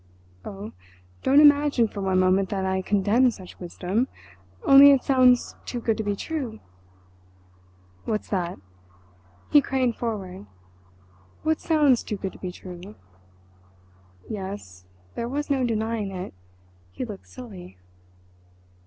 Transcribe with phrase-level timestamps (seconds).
[0.43, 0.71] "Oh,
[1.21, 6.03] don't imagine for one moment that I condemn such wisdom—only it sounds too good to
[6.03, 6.59] be true!"
[8.05, 10.47] "What's that?"—he craned forward.
[11.43, 12.95] "What sounds too good to be true?"
[14.27, 17.77] Yes—there was no denying it—he looked silly.